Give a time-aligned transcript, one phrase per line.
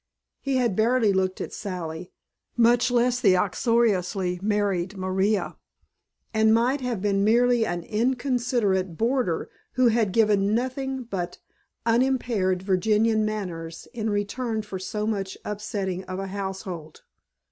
[0.39, 2.11] He had barely looked at Sally,
[2.57, 5.57] much less the uxoriously married Maria,
[6.33, 11.37] and might have been merely an inconsiderate boarder who had given nothing but
[11.85, 17.03] unimpaired Virginian manners in return for so much upsetting of a household.